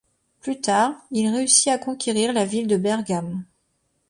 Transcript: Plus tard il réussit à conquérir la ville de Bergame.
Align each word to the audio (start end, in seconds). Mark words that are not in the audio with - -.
Plus 0.39 0.59
tard 0.59 0.95
il 1.11 1.27
réussit 1.29 1.67
à 1.71 1.77
conquérir 1.77 2.33
la 2.33 2.43
ville 2.43 2.65
de 2.65 2.75
Bergame. 2.75 3.45